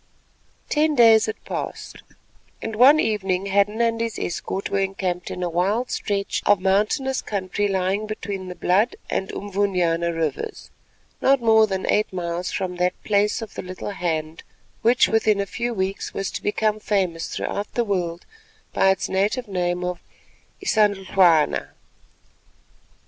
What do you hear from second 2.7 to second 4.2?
one evening Hadden and his